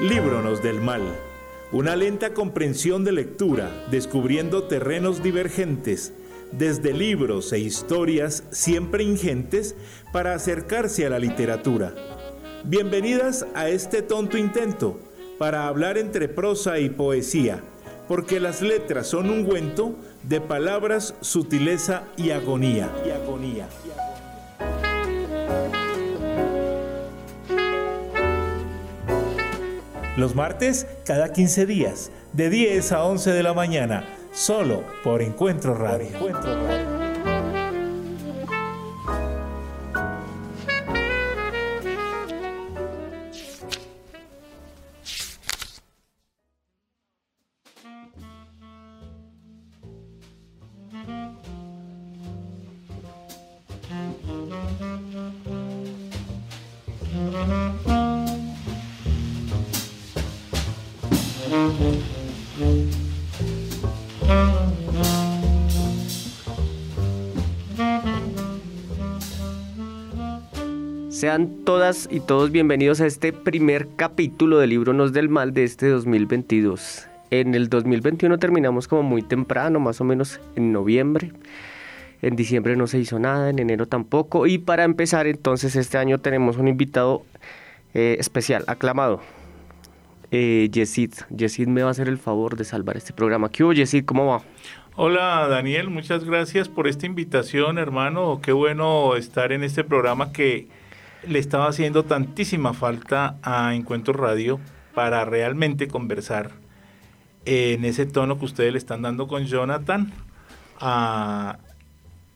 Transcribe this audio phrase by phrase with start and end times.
[0.00, 1.02] Líbronos del mal.
[1.72, 6.14] Una lenta comprensión de lectura, descubriendo terrenos divergentes,
[6.52, 9.76] desde libros e historias siempre ingentes
[10.12, 11.94] para acercarse a la literatura.
[12.64, 14.98] Bienvenidas a este tonto intento
[15.38, 17.62] para hablar entre prosa y poesía,
[18.10, 22.90] porque las letras son un ungüento de palabras, sutileza y agonía.
[23.06, 23.68] Y agonía.
[30.16, 35.76] Los martes, cada 15 días, de 10 a 11 de la mañana, solo por Encuentro
[35.76, 36.08] Radio.
[36.08, 36.99] Encuentro Radio.
[71.20, 75.64] Sean todas y todos bienvenidos a este primer capítulo del libro Nos del Mal de
[75.64, 77.08] este 2022.
[77.30, 81.32] En el 2021 terminamos como muy temprano, más o menos en noviembre.
[82.22, 84.46] En diciembre no se hizo nada, en enero tampoco.
[84.46, 87.22] Y para empezar entonces este año tenemos un invitado
[87.92, 89.20] eh, especial, aclamado.
[90.30, 91.12] Eh, Yesid.
[91.36, 93.50] Yesid me va a hacer el favor de salvar este programa.
[93.50, 94.06] ¿Qué hubo, Yesid?
[94.06, 94.40] ¿Cómo va?
[94.96, 98.40] Hola Daniel, muchas gracias por esta invitación, hermano.
[98.42, 100.79] Qué bueno estar en este programa que
[101.26, 104.60] le estaba haciendo tantísima falta a Encuentro Radio
[104.94, 106.50] para realmente conversar
[107.44, 110.12] en ese tono que ustedes le están dando con Jonathan.
[110.80, 111.58] A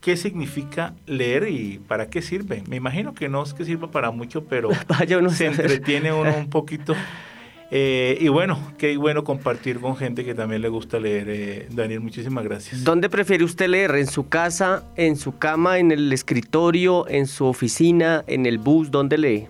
[0.04, 2.62] ¿Qué significa leer y para qué sirve?
[2.68, 4.68] Me imagino que no es que sirva para mucho, pero
[5.30, 6.94] se entretiene uno un poquito
[7.76, 11.26] eh, y bueno, qué bueno compartir con gente que también le gusta leer.
[11.28, 12.84] Eh, Daniel, muchísimas gracias.
[12.84, 13.96] ¿Dónde prefiere usted leer?
[13.96, 18.92] ¿En su casa, en su cama, en el escritorio, en su oficina, en el bus?
[18.92, 19.48] ¿Dónde lee?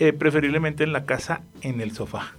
[0.00, 2.32] Eh, preferiblemente en la casa, en el sofá.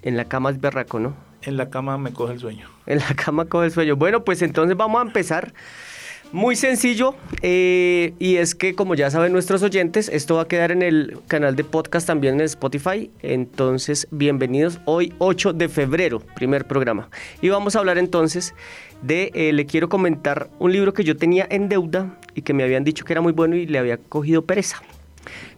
[0.00, 1.14] En la cama es berraco, ¿no?
[1.42, 2.70] En la cama me coge el sueño.
[2.86, 3.96] En la cama coge el sueño.
[3.96, 5.52] Bueno, pues entonces vamos a empezar.
[6.30, 10.72] Muy sencillo, eh, y es que como ya saben nuestros oyentes, esto va a quedar
[10.72, 16.66] en el canal de podcast también en Spotify, entonces bienvenidos hoy 8 de febrero, primer
[16.66, 17.08] programa.
[17.40, 18.54] Y vamos a hablar entonces
[19.00, 22.62] de, eh, le quiero comentar un libro que yo tenía en deuda y que me
[22.62, 24.82] habían dicho que era muy bueno y le había cogido pereza.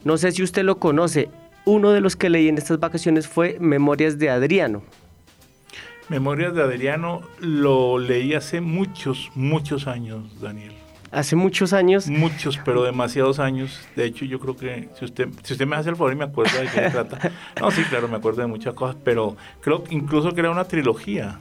[0.04, 1.30] No sé si usted lo conoce,
[1.64, 4.84] uno de los que leí en estas vacaciones fue Memorias de Adriano.
[6.10, 10.72] Memorias de Adriano lo leí hace muchos, muchos años, Daniel.
[11.12, 12.08] Hace muchos años.
[12.08, 13.80] Muchos, pero demasiados años.
[13.94, 16.24] De hecho, yo creo que si usted, si usted me hace el favor y me
[16.24, 17.30] acuerda de qué trata.
[17.60, 21.38] No, sí, claro, me acuerdo de muchas cosas, pero creo incluso que era una trilogía.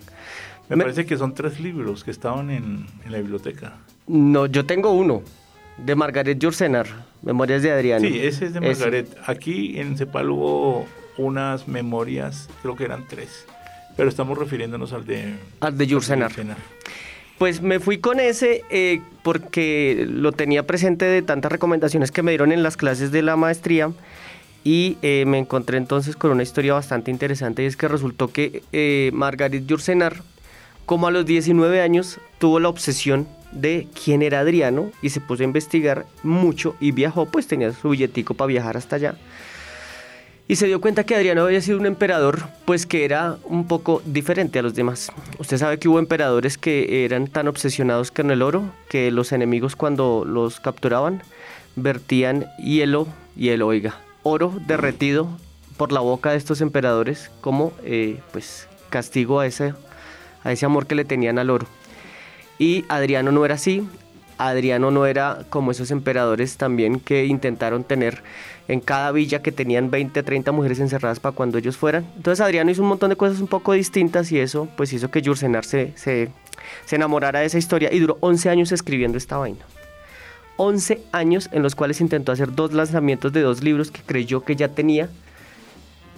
[0.69, 3.77] Me, parece que son tres libros que estaban en, la biblioteca.
[4.05, 5.23] No, yo tengo uno,
[5.77, 6.85] de Margaret Jursenar,
[7.23, 8.07] Memorias de Adriano.
[8.07, 9.17] Sí, ese es de Margaret.
[9.25, 10.85] Aquí en Cepal hubo
[11.17, 13.47] unas memorias, creo que eran tres
[13.99, 15.35] pero estamos refiriéndonos al de...
[15.59, 16.31] Al de Yursenar.
[17.37, 22.31] Pues me fui con ese eh, porque lo tenía presente de tantas recomendaciones que me
[22.31, 23.91] dieron en las clases de la maestría
[24.63, 28.63] y eh, me encontré entonces con una historia bastante interesante y es que resultó que
[28.71, 30.23] eh, Margaret Yursenar,
[30.85, 35.43] como a los 19 años, tuvo la obsesión de quién era Adriano y se puso
[35.43, 39.15] a investigar mucho y viajó, pues tenía su billetico para viajar hasta allá
[40.49, 44.01] y se dio cuenta que Adriano había sido un emperador pues que era un poco
[44.03, 45.11] diferente a los demás.
[45.37, 49.75] Usted sabe que hubo emperadores que eran tan obsesionados con el oro que los enemigos
[49.75, 51.21] cuando los capturaban
[51.75, 55.29] vertían hielo, hielo, oiga, oro derretido
[55.77, 59.75] por la boca de estos emperadores como eh, pues castigo a ese,
[60.43, 61.67] a ese amor que le tenían al oro.
[62.57, 63.87] Y Adriano no era así,
[64.39, 68.23] Adriano no era como esos emperadores también que intentaron tener
[68.69, 72.05] en cada villa que tenían 20, 30 mujeres encerradas para cuando ellos fueran.
[72.15, 75.23] Entonces Adriano hizo un montón de cosas un poco distintas y eso pues hizo que
[75.23, 76.29] Jursenar se, se,
[76.91, 79.65] enamorara de esa historia y duró 11 años escribiendo esta vaina.
[80.57, 84.55] 11 años en los cuales intentó hacer dos lanzamientos de dos libros que creyó que
[84.55, 85.09] ya tenía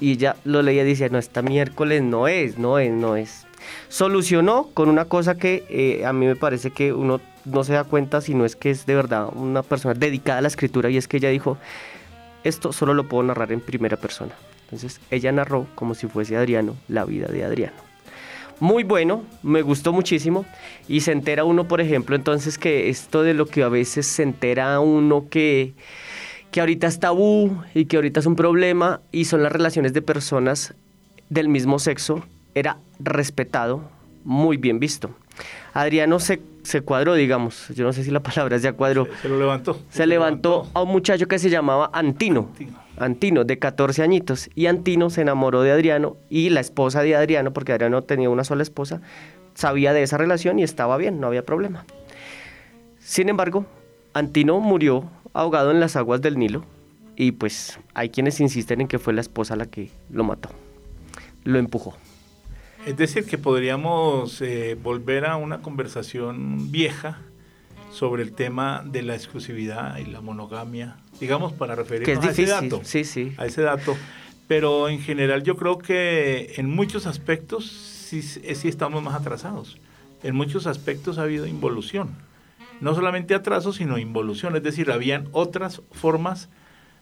[0.02, 3.46] y ya lo leía y decía, no, esta miércoles no es, no es, no es.
[3.88, 7.86] Solucionó con una cosa que eh, a mí me parece que uno no se da
[7.86, 10.98] cuenta si no es que es de verdad una persona dedicada a la escritura y
[10.98, 11.58] es que ella dijo,
[12.44, 14.34] esto solo lo puedo narrar en primera persona.
[14.64, 17.76] Entonces ella narró como si fuese Adriano la vida de Adriano.
[18.60, 20.46] muy bueno, me gustó muchísimo.
[20.88, 24.24] Y se entera uno, por ejemplo, entonces que esto de lo que a veces se
[24.24, 25.74] entera uno que,
[26.52, 30.02] que ahorita es tabú y que ahorita es un problema y son las relaciones de
[30.02, 30.74] personas
[31.30, 32.24] del mismo sexo,
[32.54, 33.90] era respetado,
[34.24, 35.10] muy bien visto.
[35.74, 39.08] Adriano se, se cuadró, digamos, yo no sé si la palabra ya cuadró.
[39.22, 39.80] Se, lo levantó.
[39.90, 42.50] Se, levantó, a un muchacho que se llamaba Antino.
[42.98, 43.44] Antino.
[43.44, 44.50] de 14 añitos.
[44.56, 48.44] Y Antino se enamoró de Adriano y la esposa de Adriano, porque Adriano tenía una
[48.44, 49.02] sola esposa,
[49.54, 51.86] sabía de esa relación y estaba bien, no había problema.
[53.00, 53.66] Sin embargo,
[54.14, 56.64] Antino murió ahogado en las aguas del Nilo
[57.16, 60.50] y pues hay quienes insisten en que fue la esposa la que lo mató,
[61.44, 61.96] lo empujó.
[62.86, 67.20] Es decir, que podríamos eh, volver a una conversación vieja
[67.92, 72.82] sobre el tema de la exclusividad y la monogamia, digamos, para referirnos a ese dato.
[72.84, 73.34] Sí, sí.
[73.38, 73.96] A ese dato.
[74.48, 79.78] Pero en general yo creo que en muchos aspectos sí, sí estamos más atrasados.
[80.24, 82.10] En muchos aspectos ha habido involución.
[82.80, 84.56] No solamente atraso, sino involución.
[84.56, 86.50] Es decir, habían otras formas,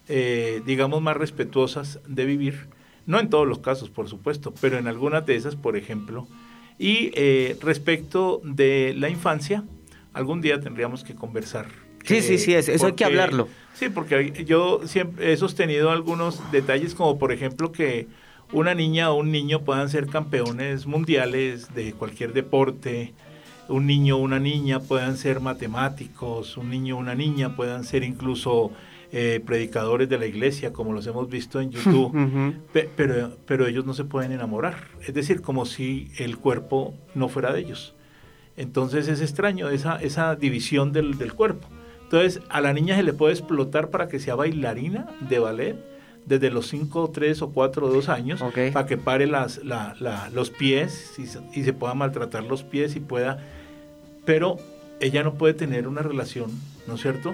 [0.10, 2.68] eh, digamos, más respetuosas de vivir
[3.10, 6.28] no en todos los casos, por supuesto, pero en algunas de esas, por ejemplo.
[6.78, 9.64] Y eh, respecto de la infancia,
[10.14, 11.66] algún día tendríamos que conversar.
[12.06, 13.48] Sí, sí, sí, eso hay que hablarlo.
[13.74, 18.08] Sí, porque yo siempre he sostenido algunos detalles, como por ejemplo que
[18.52, 23.16] una niña o un niño puedan ser campeones mundiales de cualquier deporte,
[23.70, 28.04] un niño o una niña puedan ser matemáticos, un niño o una niña puedan ser
[28.04, 28.72] incluso
[29.12, 32.56] eh, predicadores de la iglesia, como los hemos visto en YouTube,
[32.96, 34.88] pero, pero ellos no se pueden enamorar.
[35.06, 37.96] Es decir, como si el cuerpo no fuera de ellos.
[38.56, 41.68] Entonces es extraño esa, esa división del, del cuerpo.
[42.04, 45.76] Entonces a la niña se le puede explotar para que sea bailarina de ballet
[46.26, 48.42] desde los 5, 3 o 4 o 2 años
[48.74, 49.62] para que pare las,
[50.34, 51.24] los pies y,
[51.60, 53.44] y, se pueda maltratar los pies y pueda...
[54.26, 54.58] Pero
[55.00, 56.52] ella no puede tener una relación,
[56.88, 57.34] ¿no es cierto?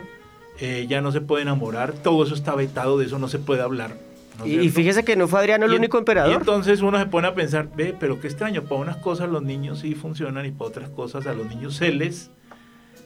[0.60, 3.62] Eh, ya no se puede enamorar, todo eso está vetado, de eso no se puede
[3.62, 3.98] hablar.
[4.46, 6.32] y, fíjese que no fue Adriano el único emperador.
[6.32, 9.44] Y entonces uno se pone a pensar, ve, pero qué extraño, para unas cosas los
[9.44, 12.32] niños sí funcionan y para otras cosas a los niños se les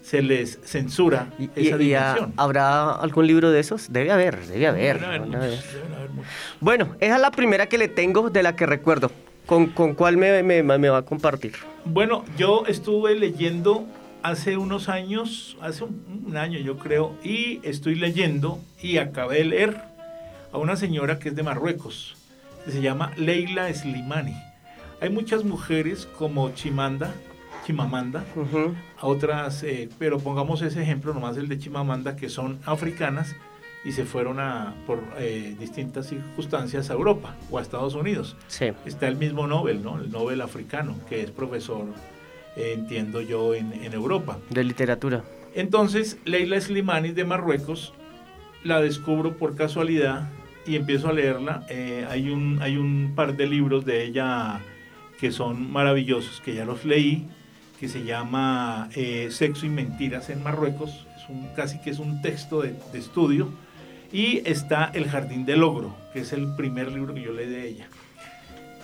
[0.01, 2.33] se les censura esa dimensión.
[2.37, 3.91] ¿Habrá algún libro de esos?
[3.91, 4.99] Debe haber, debe haber.
[6.59, 9.11] Bueno, esa es la primera que le tengo de la que recuerdo.
[9.45, 11.53] ¿Con, con cuál me, me, me va a compartir?
[11.83, 13.85] Bueno, yo estuve leyendo
[14.23, 19.81] hace unos años, hace un, año yo creo, y estoy leyendo y acabé de leer
[20.51, 22.15] a una señora que es de Marruecos,
[22.65, 24.35] que se llama Leila Slimani.
[25.01, 27.13] Hay muchas mujeres como Chimanda,
[27.65, 28.25] Chimamanda,
[28.99, 33.35] a otras, eh, pero pongamos ese ejemplo nomás el de Chimamanda, que son africanas
[33.85, 38.35] y se fueron a, por eh, distintas circunstancias a Europa o a Estados Unidos.
[38.85, 39.99] Está el mismo Nobel, ¿no?
[39.99, 41.85] El Nobel africano, que es profesor
[42.59, 44.37] entiendo yo, en, Europa.
[44.49, 45.23] De literatura.
[45.55, 47.93] Entonces, Leila Slimani de Marruecos,
[48.63, 50.29] la descubro por casualidad
[50.65, 51.65] y empiezo a leerla.
[51.69, 54.61] Eh, hay, un, hay un par de libros de ella
[55.19, 57.27] que son maravillosos, que ya los leí,
[57.79, 61.07] que se llama eh, Sexo y Mentiras en Marruecos.
[61.17, 63.49] Es un, casi que es un texto de, de estudio.
[64.11, 67.67] Y está El Jardín del Ogro, que es el primer libro que yo leí de
[67.67, 67.87] ella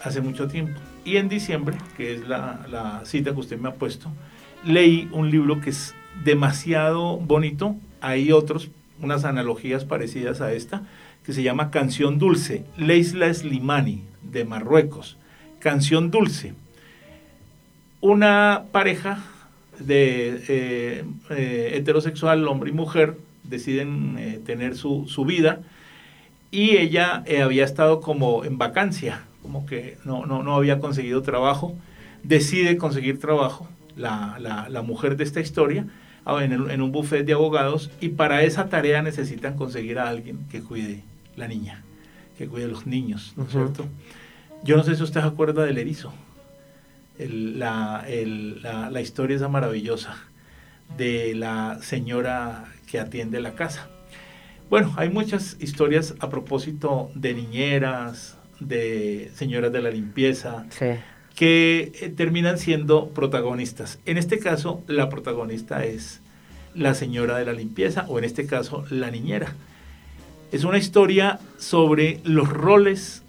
[0.03, 0.79] hace mucho tiempo.
[1.05, 4.11] Y en diciembre, que es la, cita que usted me ha puesto,
[4.65, 5.93] leí un libro que es
[6.23, 7.75] demasiado bonito.
[8.01, 10.81] Hay otros, unas analogías parecidas a esta,
[11.23, 15.17] que se llama Canción Dulce, Leisla Slimani, de Marruecos.
[15.59, 16.55] Canción Dulce.
[18.01, 19.23] Una pareja
[19.77, 25.61] de eh, eh, heterosexual, hombre y mujer, deciden eh, tener su, su, vida
[26.49, 31.75] y ella había estado como en vacancia como que no, no, no había conseguido trabajo,
[32.23, 35.85] decide conseguir trabajo, la, la, mujer de esta historia,
[36.25, 40.61] en, en, un buffet de abogados, y para esa tarea necesitan conseguir a alguien que
[40.61, 41.03] cuide
[41.35, 41.83] la niña,
[42.39, 43.85] que cuide a los niños, ¿no es cierto?
[44.63, 46.11] Yo no sé si usted se acuerda del erizo.
[47.19, 50.17] la, la, la historia esa maravillosa
[50.97, 53.89] de la señora que atiende la casa.
[54.71, 60.65] Bueno, hay muchas historias a propósito de niñeras, de señoras de la limpieza,
[61.35, 63.99] que eh, terminan siendo protagonistas.
[64.05, 66.21] En este caso, la protagonista es
[66.73, 69.53] la señora de la limpieza o en este caso, la niñera.
[70.51, 73.23] Es una historia sobre los roles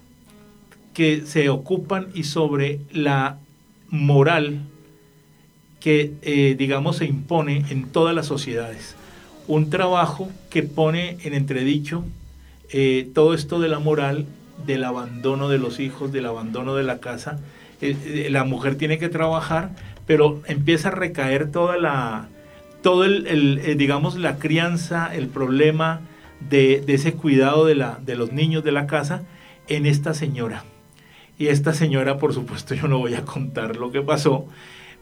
[0.95, 3.39] que se ocupan y sobre la
[3.91, 4.63] moral
[5.81, 8.97] que, eh, digamos, se impone en todas las sociedades.
[9.47, 12.05] Un trabajo que pone en entredicho
[12.71, 14.27] eh, todo esto de la moral
[14.65, 17.39] del abandono de los hijos, del abandono de la casa
[17.81, 19.71] eh, la mujer tiene que trabajar,
[20.07, 22.29] pero empieza a recaer toda la,
[22.83, 26.01] todo el, digamos, la crianza, el problema
[26.41, 29.23] de, de, ese cuidado de, la, de los niños de la casa
[29.69, 30.65] en esta señora.
[31.39, 34.47] Y esta señora, por supuesto, yo no voy a contar lo que pasó,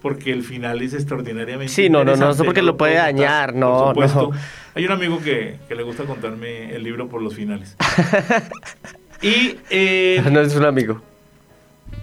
[0.03, 3.93] porque el final es extraordinariamente Sí, no, no, no, eso porque lo puede dañar, no,
[3.93, 4.31] no.
[4.75, 7.77] Hay un amigo que, le gusta contarme el libro por los finales.
[9.25, 9.57] y...
[9.71, 11.01] Eh, no es un amigo.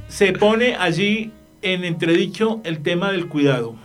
[0.07, 3.75] Se pone allí en entredicho el tema del cuidado,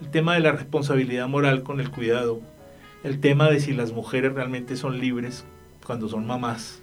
[0.00, 2.40] el tema de la responsabilidad moral con el cuidado,
[3.02, 5.44] el tema de si las mujeres realmente son libres
[5.84, 6.80] cuando son mamás.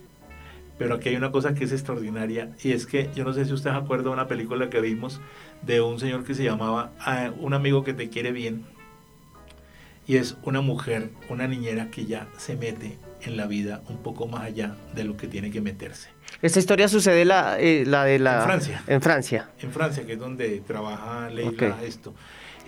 [0.78, 3.54] Pero aquí hay una cosa que es extraordinaria y es que yo no sé si
[3.54, 5.22] usted se acuerda de una película que vimos
[5.62, 8.66] de un señor que se llamaba ah, Un amigo que te quiere bien.
[10.06, 14.28] Y es una mujer, una niñera que ya se mete en la vida un poco
[14.28, 16.10] más allá de lo que tiene que meterse.
[16.42, 18.38] Esta historia sucede la, eh, la de la...
[18.38, 18.84] En Francia.
[18.88, 19.50] En Francia.
[19.60, 22.14] En Francia, que es donde trabaja Leila esto.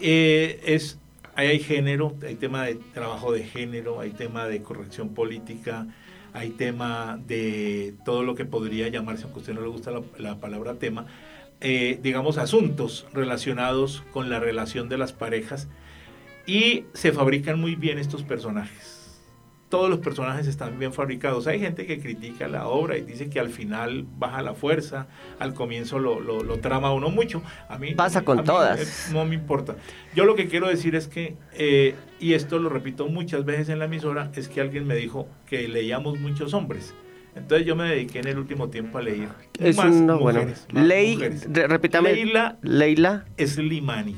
[0.01, 0.97] Eh, es,
[1.35, 5.87] ahí hay género, hay tema de trabajo de género, hay tema de corrección política,
[6.33, 10.39] hay tema de todo lo que podría llamarse, aunque a usted no le gusta la
[10.39, 11.05] palabra tema,
[11.61, 15.67] eh, digamos, asuntos relacionados con la relación de las parejas
[16.45, 18.98] y se fabrican muy bien estos personajes.
[19.69, 21.45] Todos los personajes están bien fabricados.
[21.45, 25.07] Hay gente que critica la obra y dice que al final baja la fuerza,
[25.37, 27.43] al comienzo lo, lo, trama uno mucho.
[27.67, 29.11] A mí pasa con todas.
[29.13, 29.75] no me importa.
[30.15, 33.79] Yo lo que quiero decir es que, eh, y esto lo repito muchas veces en
[33.79, 36.95] la emisora, es que alguien me dijo que leíamos muchos hombres.
[37.35, 40.65] Entonces yo me dediqué en el último tiempo a leer es más una, mujeres.
[40.71, 42.13] Bueno, Ley, repítame.
[42.13, 44.15] Leila, Leila Slimani.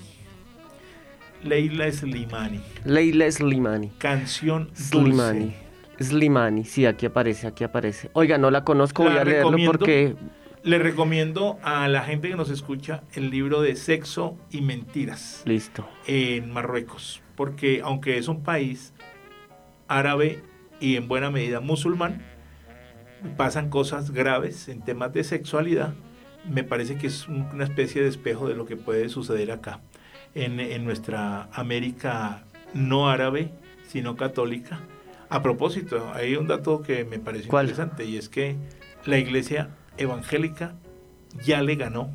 [1.43, 2.61] Leila Slimani.
[2.85, 3.91] Leila Slimani.
[3.97, 5.53] Canción Slimani.
[5.99, 8.09] Slimani, sí, aquí aparece, aquí aparece.
[8.13, 10.15] Oiga, no la conozco, voy a leerlo porque...
[10.63, 15.41] Le recomiendo a la gente que nos escucha el libro de Sexo y Mentiras.
[15.45, 15.87] Listo.
[16.05, 18.93] En Marruecos, porque aunque es un país
[19.87, 20.43] árabe
[20.79, 22.23] y en buena medida musulmán,
[23.37, 25.95] pasan cosas graves en temas de sexualidad,
[26.49, 29.81] me parece que es una especie de espejo de lo que puede suceder acá,
[30.35, 33.51] en, nuestra América no árabe,
[33.87, 34.79] sino católica.
[35.29, 38.55] A propósito, hay un dato que me parece interesante y es que
[39.05, 40.75] la iglesia evangélica
[41.43, 42.11] ya le ganó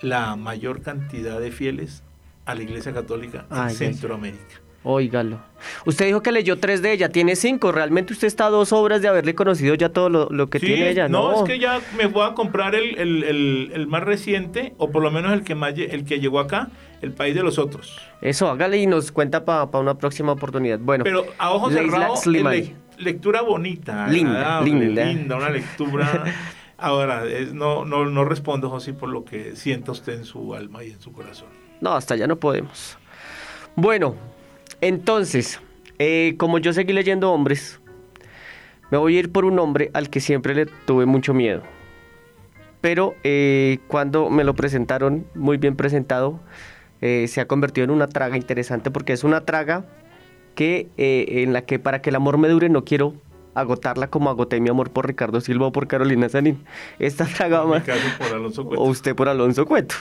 [0.00, 2.02] la mayor cantidad de fieles
[2.44, 4.60] a la iglesia católica en Centroamérica.
[4.84, 5.40] Óigalo.
[5.86, 7.72] Usted dijo que leyó tres de ella, tiene cinco.
[7.72, 11.08] ¿Realmente usted está a dos obras de haberle conocido ya todo lo, que tiene ella?
[11.08, 15.10] No, no, es que ya me voy a comprar el, más reciente, o por lo
[15.10, 16.68] menos el que, más, el que llegó acá,
[17.02, 18.00] El País de los Otros.
[18.20, 20.78] Eso, hágale y nos cuenta para una próxima oportunidad.
[20.78, 22.24] Bueno, pero a ojos cerrados,
[22.98, 25.04] lectura bonita, linda, linda.
[25.04, 26.24] linda, una lectura...
[26.80, 30.92] Ahora, no, no, no respondo, José, por lo que sienta usted en su alma y
[30.92, 31.48] en su corazón.
[31.80, 32.96] No, hasta ya no podemos.
[33.74, 34.14] Bueno,
[34.80, 35.60] entonces,
[35.98, 37.80] eh, como yo seguí leyendo hombres,
[38.90, 41.62] me voy a ir por un hombre al que siempre le tuve mucho miedo.
[42.80, 46.38] Pero eh, cuando me lo presentaron, muy bien presentado,
[47.00, 49.84] eh, se ha convertido en una traga interesante porque es una traga
[50.54, 53.14] que en la que para que el amor me dure no quiero
[53.54, 56.64] agotarla como agoté mi amor por Ricardo Silva o por Carolina Sanín.
[56.98, 57.84] Esta traga más...
[58.76, 59.94] O usted por Alonso Cueto.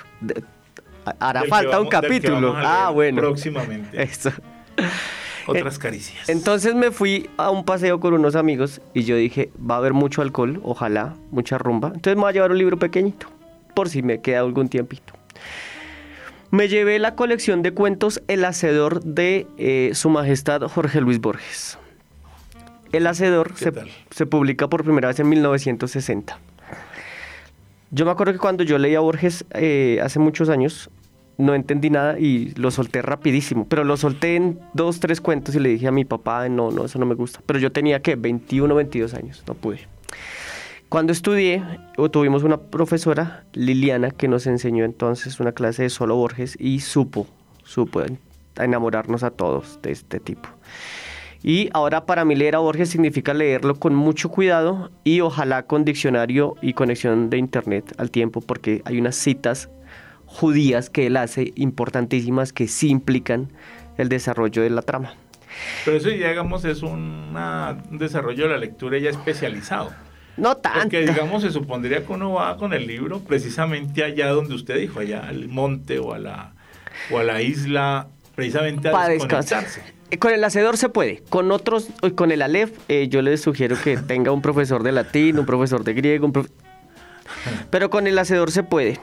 [1.19, 2.53] Hará falta un capítulo.
[2.55, 3.21] Ah, bueno.
[3.21, 4.01] Próximamente.
[4.01, 4.31] Eso.
[5.47, 6.27] Otras caricias.
[6.27, 9.93] Entonces me fui a un paseo con unos amigos y yo dije, va a haber
[9.93, 11.89] mucho alcohol, ojalá, mucha rumba.
[11.93, 13.27] Entonces me voy a llevar un libro pequeñito,
[13.73, 15.13] por si me queda algún tiempito.
[16.51, 21.77] Me llevé la colección de cuentos El Hacedor de eh, Su Majestad Jorge Luis Borges.
[22.93, 26.39] El Hacedor se, publica por primera vez en 1960.
[27.91, 30.89] Yo me acuerdo que cuando yo leía Borges eh, hace muchos años,
[31.37, 35.59] no entendí nada y lo solté rapidísimo, pero lo solté en dos, tres cuentos y
[35.59, 37.41] le dije a mi papá, no, no, eso no me gusta.
[37.45, 39.87] Pero yo tenía que 21, 22 años, no pude.
[40.89, 41.63] Cuando estudié,
[42.11, 47.27] tuvimos una profesora, Liliana, que nos enseñó entonces una clase de solo Borges y supo,
[47.63, 48.01] supo
[48.55, 50.47] enamorarnos a todos de este tipo.
[51.43, 55.85] Y ahora para mí leer a Borges significa leerlo con mucho cuidado y ojalá con
[55.85, 59.69] diccionario y conexión de internet al tiempo porque hay unas citas
[60.27, 63.51] judías que él hace, importantísimas, que sí implican
[63.97, 65.15] el desarrollo de la trama.
[65.85, 67.33] Pero eso, digamos, es un
[67.91, 69.91] desarrollo de la lectura ya especializado.
[70.35, 70.81] No tanto.
[70.81, 74.99] Porque, digamos, se supondría que uno va con el libro precisamente allá donde usted dijo,
[74.99, 76.53] allá al monte o a la,
[77.11, 79.81] o a la isla, precisamente a Para descansarse.
[80.11, 81.23] Eh, con el hacedor se puede.
[81.29, 85.39] Con otros, con el Aleph, eh, yo les sugiero que tenga un profesor de latín,
[85.39, 86.33] un profesor de griego, un
[87.71, 88.99] Pero con el hacedor se puede.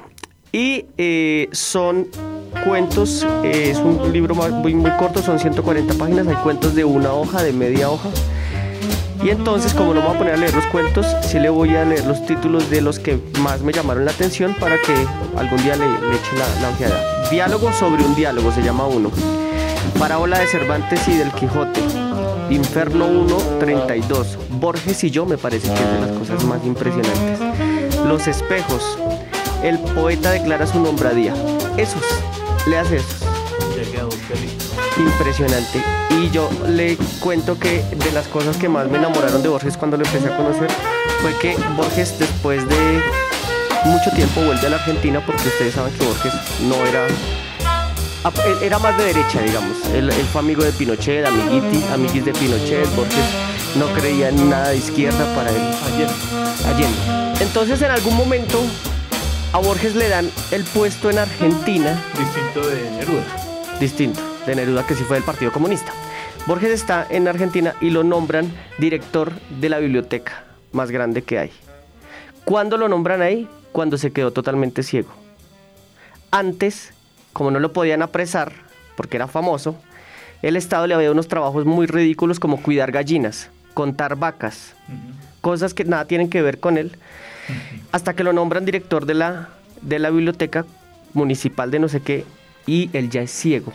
[0.54, 2.06] Y eh, son
[2.64, 7.12] cuentos, eh, es un libro muy, muy corto, son 140 páginas, hay cuentos de una
[7.12, 8.08] hoja, de media hoja.
[9.24, 11.74] Y entonces, como no me voy a poner a leer los cuentos, sí le voy
[11.74, 14.94] a leer los títulos de los que más me llamaron la atención para que
[15.36, 17.30] algún día le, eche la, la ojeada.
[17.32, 19.10] Diálogo sobre un diálogo se llama uno.
[19.98, 21.80] Parábola de Cervantes y del Quijote.
[22.50, 24.38] Inferno 1, 32.
[24.50, 27.40] Borges y yo me parece que es de las cosas más impresionantes.
[28.06, 28.98] Los espejos.
[29.64, 31.32] El poeta declara su nombradía.
[31.78, 32.02] Esos.
[32.66, 33.16] Le hace esos.
[34.98, 35.82] Impresionante.
[36.10, 39.96] Y yo le cuento que de las cosas que más me enamoraron de Borges cuando
[39.96, 40.68] lo empecé a conocer
[41.22, 43.02] fue que Borges después de
[43.86, 46.34] mucho tiempo vuelve a la Argentina porque ustedes saben que Borges
[46.68, 47.06] no era
[48.60, 49.78] era más de derecha, digamos.
[49.94, 53.24] Él, fue amigo de Pinochet, amiguiti, amiguis de Pinochet, Borges
[53.76, 55.62] no creía en nada de izquierda para él.
[56.66, 57.42] Allende.
[57.42, 58.60] Entonces, en algún momento,
[59.54, 61.96] a Borges le dan el puesto en Argentina.
[62.18, 63.24] Distinto de Neruda.
[63.78, 65.92] Distinto de Neruda, que sí fue del Partido Comunista.
[66.48, 70.42] Borges está en Argentina y lo nombran director de la biblioteca
[70.72, 71.52] más grande que hay.
[72.44, 73.48] ¿Cuándo lo nombran ahí?
[73.70, 75.10] Cuando se quedó totalmente ciego.
[76.32, 76.92] Antes
[77.32, 78.54] como no lo podían apresar,
[78.96, 79.76] porque era famoso,
[80.42, 84.74] el Estado le había unos trabajos muy ridículos como cuidar gallinas, contar vacas,
[85.42, 86.98] cosas que nada tienen que ver con él,
[87.92, 89.48] hasta que lo nombran director de la,
[89.82, 90.64] de la biblioteca
[91.12, 92.24] municipal de no sé qué,
[92.66, 93.72] y él ya es ciego.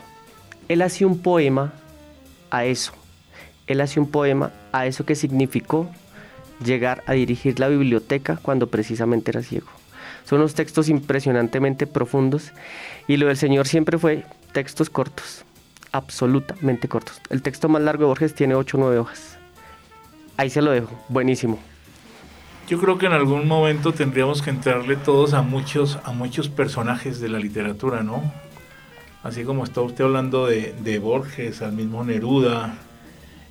[0.67, 1.73] Él hace un poema
[2.51, 2.93] a eso.
[3.67, 5.89] Él hace un poema a eso que significó
[6.63, 9.67] llegar a dirigir la biblioteca cuando precisamente era ciego.
[10.25, 12.51] Son unos textos impresionantemente profundos
[13.07, 15.43] y lo del Señor siempre fue textos cortos,
[15.91, 17.21] absolutamente cortos.
[17.29, 19.37] El texto más largo de Borges tiene 8 o 9 hojas.
[20.37, 21.59] Ahí se lo dejo, buenísimo.
[22.69, 27.19] Yo creo que en algún momento tendríamos que entrarle todos a muchos, a muchos personajes
[27.19, 28.31] de la literatura, ¿no?
[29.23, 32.77] Así como está usted hablando de, de Borges, al mismo Neruda,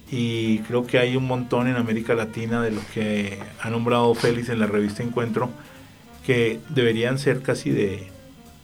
[0.08, 4.50] y creo que hay un montón en América Latina de los que ha nombrado Félix
[4.50, 5.50] en la revista Encuentro,
[6.24, 8.06] que deberían ser casi de,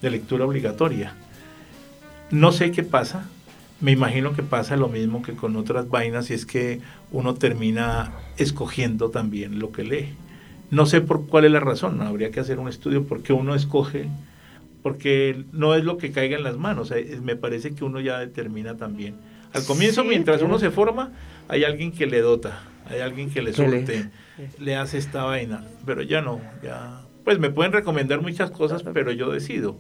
[0.02, 1.16] lectura obligatoria.
[2.31, 3.26] No sé qué pasa,
[3.81, 8.12] me imagino que pasa lo mismo que con otras vainas y es que uno termina
[8.37, 10.14] escogiendo también lo que lee.
[10.74, 14.08] No sé por cuál es la razón, habría que hacer un estudio porque uno escoge,
[14.82, 18.76] porque no es lo que caiga en las manos, me parece que uno ya determina
[18.76, 19.14] también.
[19.52, 21.12] Al comienzo, mientras uno se forma,
[21.48, 24.10] hay alguien que le dota, hay alguien que le suelte,
[24.58, 29.12] le hace esta vaina, pero ya no, ya pues me pueden recomendar muchas cosas, pero
[29.12, 29.78] yo decido.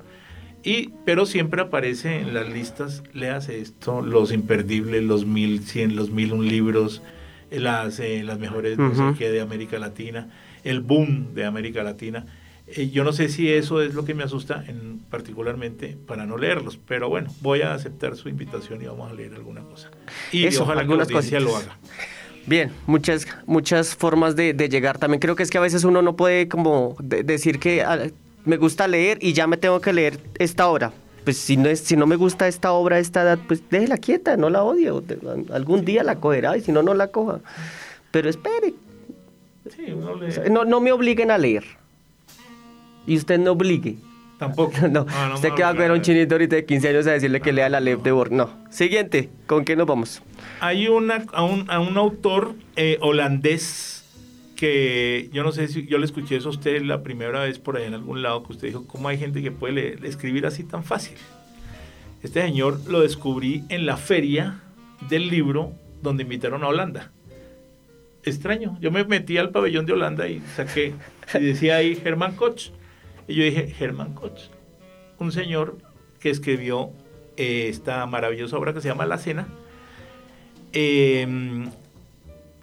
[0.62, 6.10] Y, pero siempre aparece en las listas, léase esto, los imperdibles, los mil cien, los
[6.10, 7.02] mil un libros,
[7.50, 10.28] las, eh, las mejores no sé qué de América Latina,
[10.64, 12.26] el boom de América Latina.
[12.66, 16.38] Eh, yo no sé si eso es lo que me asusta en, particularmente para no
[16.38, 19.90] leerlos, pero bueno, voy a aceptar su invitación y vamos a leer alguna cosa.
[20.32, 21.78] Y ojalá que la lo haga.
[22.46, 24.98] Bien, muchas, muchas formas de, llegar.
[24.98, 28.06] También creo que es que a veces uno no puede como decir que ah,
[28.44, 30.92] me gusta leer y ya me tengo que leer esta obra.
[31.24, 33.96] Pues si no, es, si no me gusta esta obra a esta edad, pues déjela
[33.96, 35.02] quieta, no la odio.
[35.52, 37.40] Algún día la cogerá y si no, no la coja.
[38.10, 38.74] Pero espere.
[40.50, 41.64] No, no me obliguen a leer.
[43.06, 43.96] Y usted no obligue.
[44.38, 44.72] Tampoco.
[44.90, 47.40] no, usted que va a ver a un chinito ahorita de 15 años a decirle
[47.40, 48.32] que lea la Lev de Borg.
[48.32, 48.50] No.
[48.70, 50.22] Siguiente, ¿con qué nos vamos?
[50.60, 54.04] Hay una, a, un, a un autor eh, holandés
[54.56, 57.76] que yo no sé si yo le escuché eso a usted la primera vez por
[57.76, 60.84] ahí en algún lado que usted dijo, ¿cómo hay gente que puede escribir así tan
[60.84, 61.16] fácil?
[62.22, 64.60] Este señor lo descubrí en la feria
[65.10, 67.10] del libro donde invitaron a Holanda.
[68.24, 70.94] Extraño, yo me metí al pabellón de Holanda y saqué,
[71.34, 72.70] y decía ahí Germán Koch.
[73.28, 74.48] Y yo dije, Germán Koch,
[75.18, 75.76] un señor
[76.20, 76.90] que escribió
[77.36, 79.46] eh, esta maravillosa obra que se llama La Cena,
[80.72, 81.70] em,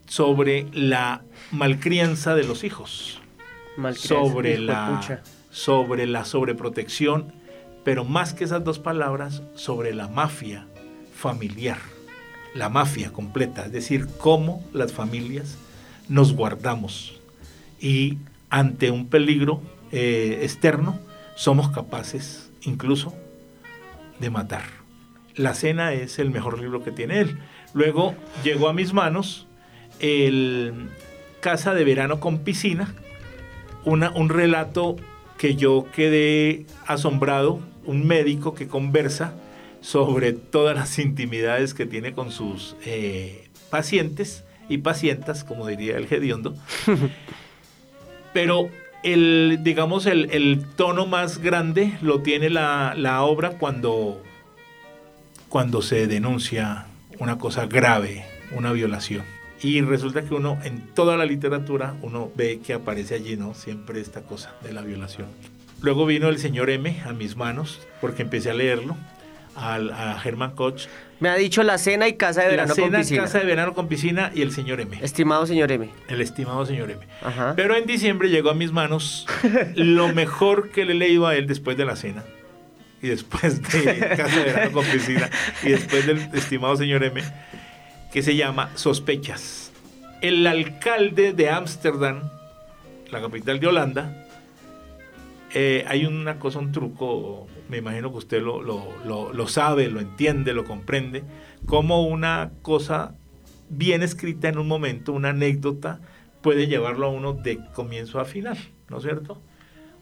[0.07, 3.21] sobre la malcrianza de los hijos,
[3.95, 7.33] sobre la, sobre la sobreprotección,
[7.83, 10.67] pero más que esas dos palabras, sobre la mafia
[11.15, 11.77] familiar,
[12.53, 15.57] la mafia completa, es decir, cómo las familias
[16.09, 17.19] nos guardamos
[17.79, 18.17] y
[18.49, 19.61] ante un peligro
[19.91, 20.99] eh, externo,
[21.35, 23.15] somos capaces incluso
[24.19, 24.63] de matar.
[25.35, 27.39] La cena es el mejor libro que tiene él.
[27.73, 29.47] Luego llegó a mis manos
[29.99, 30.89] el
[31.39, 32.93] Casa de Verano con Piscina,
[33.85, 34.97] una, un relato
[35.37, 39.33] que yo quedé asombrado, un médico que conversa
[39.81, 46.07] sobre todas las intimidades que tiene con sus eh, pacientes y pacientas, como diría el
[46.07, 46.55] Gediondo.
[48.33, 48.69] Pero
[49.03, 54.23] el, digamos, el, tono más grande lo tiene la, la, obra cuando,
[55.49, 56.85] cuando se denuncia
[57.19, 59.23] una cosa grave, una violación.
[59.61, 63.53] Y resulta que uno, en toda la literatura, uno ve que aparece allí, ¿no?
[63.53, 65.27] Siempre esta cosa de la violación.
[65.81, 68.95] Luego vino el señor M a mis manos, porque empecé a leerlo,
[69.55, 70.87] a Germán Koch.
[71.21, 73.21] Me ha dicho la cena y casa de verano con piscina.
[73.21, 74.97] casa de verano con piscina y el señor M.
[75.03, 75.87] Estimado señor M.
[76.07, 77.05] El estimado señor M.
[77.55, 79.27] Pero en diciembre llegó a mis manos
[79.75, 82.23] lo mejor que le he leído a él después de la cena
[83.03, 85.29] y después de casa de verano con piscina
[85.61, 87.21] y después del estimado señor M
[88.11, 89.71] que se llama Sospechas.
[90.21, 92.23] El alcalde de Ámsterdam,
[93.11, 94.27] la capital de Holanda,
[95.53, 100.53] eh, hay una cosa, un truco, me imagino que usted lo, lo, sabe, lo entiende,
[100.53, 101.23] lo comprende,
[101.65, 103.15] como una cosa
[103.69, 106.01] bien escrita en un momento, una anécdota,
[106.41, 108.57] puede llevarlo a uno de comienzo a final,
[108.89, 109.41] ¿no es cierto?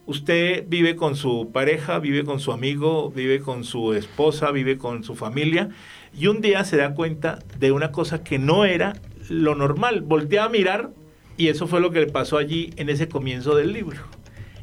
[0.07, 5.03] Usted vive con su pareja, vive con su amigo, vive con su esposa, vive con
[5.03, 5.69] su familia
[6.17, 8.95] y un día se da cuenta de una cosa que no era
[9.29, 10.01] lo normal.
[10.01, 10.89] Voltea a mirar
[11.37, 13.99] y eso fue lo que le pasó allí en ese comienzo del libro.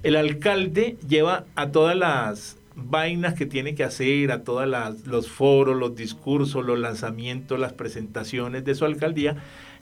[0.03, 4.69] El alcalde lleva a todas las vainas que tiene que hacer, a todos
[5.07, 9.37] los foros, los discursos, los lanzamientos, las presentaciones de su alcaldía,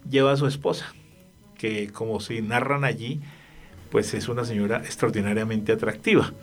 [0.09, 0.93] lleva a su esposa,
[1.57, 3.19] que como se narran allí,
[3.91, 6.33] pues es una señora extraordinariamente atractiva.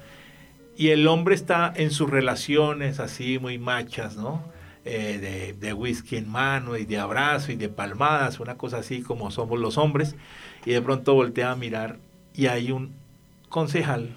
[0.77, 4.43] Y el hombre está en sus relaciones así muy machas, ¿no?
[4.85, 9.31] Eh, de, whisky en mano y de abrazo y de palmadas, una cosa así como
[9.31, 10.17] somos los hombres,
[10.67, 11.99] y de pronto voltea a mirar
[12.35, 12.93] y hay un
[13.49, 14.11] concejal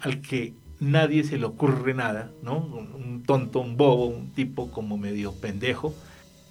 [0.00, 2.58] al que nadie se le ocurre nada, ¿no?
[2.58, 5.94] Un, tonto, un bobo, un tipo como medio pendejo,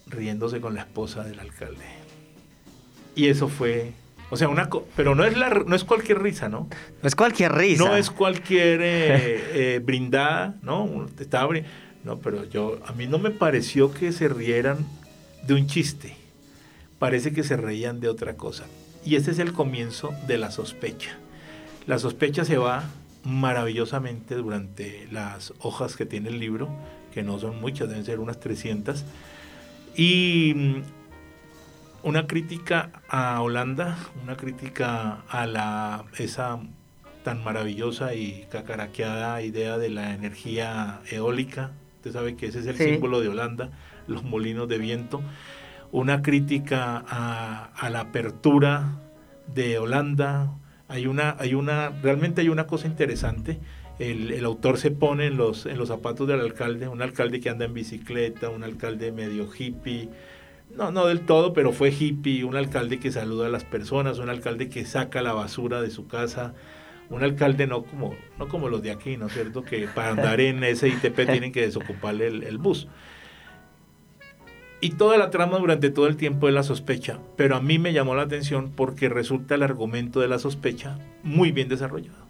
[0.07, 1.85] riéndose con la esposa del alcalde.
[3.15, 3.93] Y eso fue
[4.31, 6.67] o sea, una pero no es la no es cualquier risa, ¿no?
[7.01, 7.85] No es cualquier risa.
[7.85, 11.07] No es cualquier eh, eh, brindada, ¿no?
[11.19, 11.53] Estaba
[12.03, 14.85] no, pero yo, a mí no me pareció que se rieran
[15.47, 16.15] de un chiste.
[16.99, 18.65] Parece que se reían de otra cosa.
[19.03, 21.17] Y este es el comienzo de la sospecha.
[21.87, 22.83] La sospecha se va
[23.25, 26.69] maravillosamente durante las hojas que tiene el libro,
[27.13, 29.03] que no son muchas, deben ser unas 300.
[29.95, 30.83] Y mm,
[32.03, 36.59] una crítica a Holanda, una crítica a la, esa
[37.23, 41.71] tan maravillosa y cacaraqueada idea de la energía eólica
[42.05, 43.71] Usted sabe que ese es el símbolo de Holanda,
[44.05, 45.23] los molinos de viento.
[45.91, 48.99] Una crítica a, la apertura
[49.47, 50.51] de Holanda.
[50.87, 53.59] Hay una, hay una, realmente hay una cosa interesante.
[53.97, 57.65] El, autor se pone en los, en los zapatos del alcalde, un alcalde que anda
[57.65, 60.09] en bicicleta, un alcalde medio hippie,
[60.75, 64.29] no, no del todo, pero fue hippie, un alcalde que saluda a las personas, un
[64.29, 66.53] alcalde que saca la basura de su casa,
[67.09, 69.63] un alcalde no como, no como los de aquí, ¿no es cierto?
[69.63, 72.87] Que para andar en ese ITP tienen que desocuparle el, bus.
[74.85, 77.91] Y toda la trama durante todo el tiempo es la sospecha, pero a mí me
[77.91, 82.27] llamó la atención porque resulta el argumento de la sospecha muy bien desarrollado.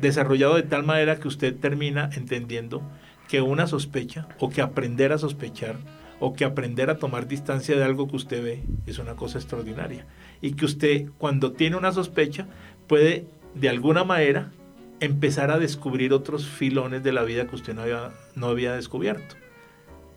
[0.00, 2.82] Desarrollado de tal manera que usted termina entendiendo
[3.28, 5.74] que una sospecha o que aprender a sospechar
[6.20, 10.06] o que aprender a tomar distancia de algo que usted ve es una cosa extraordinaria.
[10.40, 12.46] Y que usted cuando tiene una sospecha
[12.86, 14.52] puede de alguna manera
[15.00, 19.34] empezar a descubrir otros filones de la vida que usted no había, no había descubierto.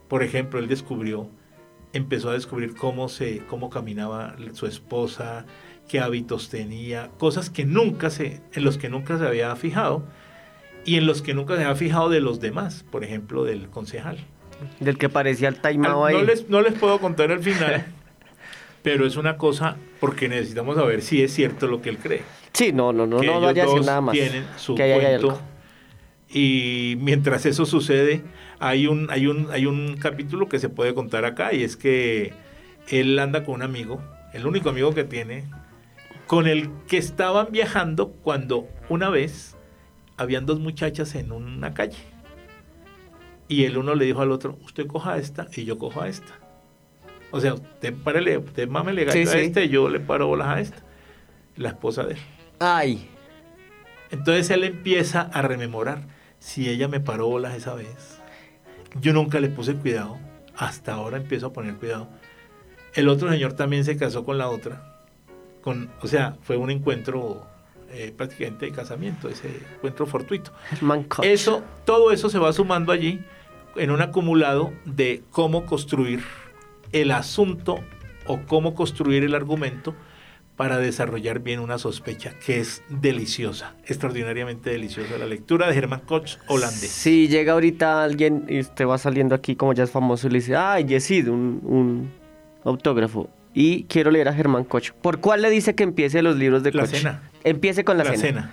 [0.08, 1.28] Por ejemplo, él descubrió,
[1.96, 5.46] empezó a descubrir cómo, se, cómo caminaba su esposa,
[5.88, 10.04] qué hábitos tenía, cosas que nunca se, en los que nunca se había fijado
[10.84, 14.18] y en los que nunca se había fijado de los demás, por ejemplo, del concejal.
[14.80, 16.16] Del que parecía el taimado ahí.
[16.16, 17.86] No les, no les puedo contar el final,
[18.84, 22.24] pero es una cosa porque necesitamos saber si es cierto lo que él cree.
[22.52, 24.14] Sí, no, no, no, no vaya a decir nada más.
[24.14, 25.40] Tienen su cuento.
[26.30, 28.22] Y mientras eso sucede,
[28.66, 32.34] hay un, hay, un, hay un capítulo que se puede contar acá y es que
[32.90, 34.02] él anda con un amigo,
[34.34, 35.46] el único amigo que tiene,
[36.26, 39.56] con el que estaban viajando cuando una vez
[40.18, 41.98] habían dos muchachas en una calle.
[43.48, 46.34] Y el uno le dijo al otro, usted coja esta y yo cojo a esta.
[47.30, 50.78] O sea, usted párele, usted mámele a este y yo le paro bolas a esta.
[51.56, 52.20] La esposa de él.
[52.60, 53.08] Ay.
[54.10, 56.08] Entonces él empieza a rememorar,
[56.40, 58.15] si ella me paró bolas esa vez,
[59.02, 60.18] yo nunca le puse cuidado,
[60.56, 62.08] hasta ahora empiezo a poner cuidado.
[62.94, 65.04] El otro señor también se casó con la otra,
[65.62, 67.46] con, o sea, fue un encuentro
[67.90, 70.52] eh, prácticamente de casamiento, ese encuentro fortuito.
[71.24, 73.24] Eso, todo eso se va sumando allí
[73.76, 76.24] en un acumulado de cómo construir
[76.92, 77.80] el asunto
[78.28, 79.94] o cómo construir el argumento
[80.56, 85.18] para desarrollar bien una sospecha que es deliciosa, extraordinariamente deliciosa.
[85.18, 86.90] La lectura de Germán Koch holandés.
[86.92, 90.40] Si llega ahorita alguien y usted va saliendo aquí como ya es famoso y le
[90.40, 92.12] dice, ay, Yesid, un, un
[92.64, 93.30] autógrafo.
[93.54, 94.92] Y quiero leer a Germán Koch.
[95.02, 96.82] ¿Por cuál le dice que empiece los libros de Koch?
[96.82, 97.30] La cena.
[97.44, 98.22] Empiece con la, La cena.
[98.24, 98.52] cena.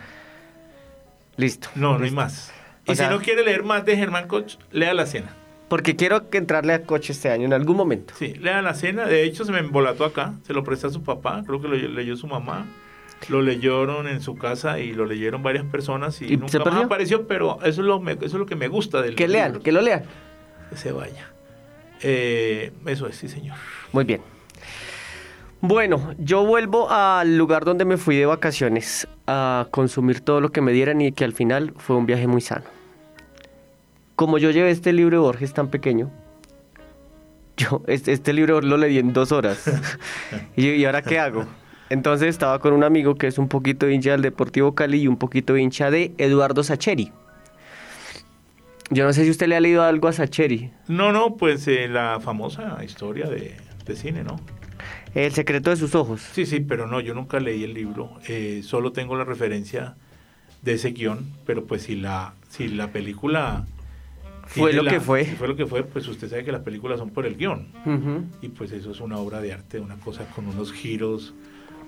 [1.37, 1.69] Listo.
[1.75, 2.53] No, no hay más.
[2.87, 5.35] Y sea- si no quiere leer más de Germán Koch, lea la cena.
[5.73, 8.13] Porque quiero entrarle a Koch este año en algún momento.
[8.19, 9.07] Sí, lea la cena.
[9.07, 10.35] De hecho, se me embolató acá.
[10.47, 11.43] Se lo presta a su papá.
[11.47, 12.67] Creo que lo leyó su mamá.
[13.31, 16.75] Lo leyeron en su casa y lo leyeron varias personas y, ¿Y nunca se más
[16.85, 19.61] apareció, pero eso es lo, me- eso es lo que me gusta del Que lean,
[19.61, 20.03] que lo lean.
[20.69, 21.31] que se vaya.
[22.03, 23.57] Eh, eso es, sí, señor.
[23.93, 24.21] Muy bien.
[25.63, 30.61] Bueno, yo vuelvo al lugar donde me fui de vacaciones a consumir todo lo que
[30.61, 32.65] me dieran y que al final fue un viaje muy sano.
[34.23, 36.09] Como yo llevé este libro de Borges tan pequeño,
[37.57, 39.69] yo este, este libro lo leí en dos horas.
[40.57, 41.45] y, ¿Y ahora qué hago?
[41.91, 45.17] Entonces estaba con un amigo que es un poquito hincha del Deportivo Cali y un
[45.17, 47.11] poquito hincha de Eduardo Sacheri.
[48.91, 50.71] Yo no sé si usted le ha leído algo a Sacheri.
[50.87, 54.39] No, no, pues eh, la famosa historia de, de cine, ¿no?
[55.17, 56.21] El secreto de sus ojos.
[56.33, 58.21] Sí, sí, pero no, yo nunca leí el libro.
[58.29, 59.97] eh, solo tengo la referencia
[60.63, 63.67] de ese guion, pero pues si la, si la película...
[64.61, 65.25] Fue lo que fue.
[65.25, 67.69] fue lo que fue, pues usted sabe que las películas son por el guion.
[68.43, 71.35] Y pues eso es una obra de arte, una cosa con unos giros,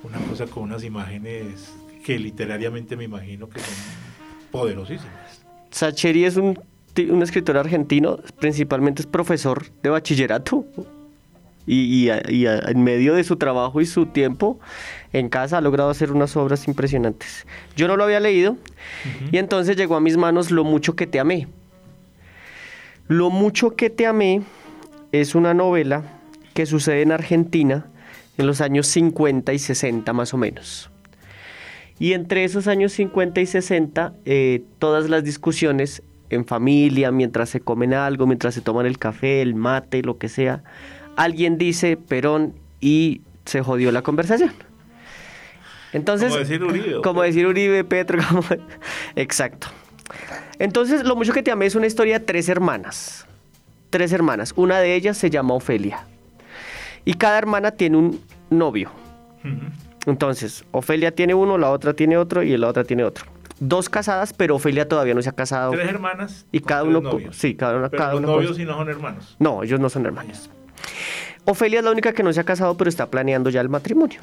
[0.02, 1.72] una cosa con unas imágenes
[2.04, 3.74] que literariamente me imagino que son
[4.50, 5.42] poderosísimas.
[5.70, 6.58] Sacheri es un,
[7.10, 10.64] un escritor argentino, principalmente es profesor de bachillerato.
[11.66, 14.60] Y, y a- y a- en medio de su trabajo y su tiempo
[15.14, 17.46] en casa ha logrado hacer unas obras impresionantes.
[17.74, 18.58] Yo no lo había leído
[19.32, 21.48] y entonces llegó a mis manos Lo mucho que te amé.
[23.08, 24.42] Lo mucho que te amé
[25.12, 26.02] es una novela
[26.54, 27.86] que sucede en Argentina
[28.38, 30.90] en los años 50 y 60 más o menos.
[31.98, 37.60] Y entre esos años 50 y 60, eh, todas las discusiones en familia, mientras se
[37.60, 40.64] comen algo, mientras se toman el café, el mate, lo que sea,
[41.16, 44.52] alguien dice Perón y se jodió la conversación.
[45.92, 48.42] Entonces, Como decir Uribe, ¿o Como decir Uribe, Petro, como...
[49.14, 49.68] Exacto.
[50.58, 53.26] Entonces, lo mucho que te amé es una historia de tres hermanas.
[53.90, 54.52] Tres hermanas.
[54.56, 56.04] Una de ellas se llama Ofelia.
[57.04, 58.90] Y cada hermana tiene un novio.
[60.06, 63.26] Entonces, Ofelia tiene uno, la otra tiene otro y la otra tiene otro.
[63.60, 65.72] Dos casadas, pero Ofelia todavía no se ha casado.
[65.72, 67.36] Tres hermanas Y con cada uno, novios.
[67.36, 69.36] sí, cada una, Pero cada los uno con novios su- sí no son hermanos.
[69.38, 70.50] No, ellos no son hermanos.
[71.44, 74.20] Ofelia es la única que no se ha casado, pero está planeando ya el matrimonio.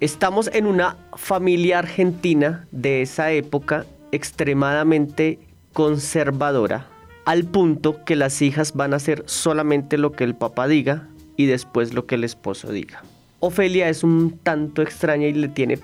[0.00, 5.38] Estamos en una familia argentina de esa época extremadamente
[5.72, 6.88] conservadora,
[7.24, 11.46] al punto que las hijas van a hacer solamente lo que el papá diga y
[11.46, 13.02] después lo que el esposo diga.
[13.40, 15.78] Ofelia es un tanto extraña y le tiene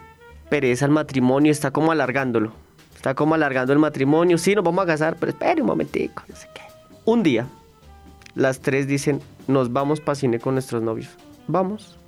[0.48, 2.52] pereza al matrimonio, está como alargándolo.
[2.94, 4.38] Está como alargando el matrimonio.
[4.38, 6.62] Sí, nos vamos a casar, pero espere un momentico, no sé qué.
[7.04, 7.48] Un día,
[8.36, 11.10] las tres dicen, nos vamos para cine con nuestros novios.
[11.48, 11.98] Vamos.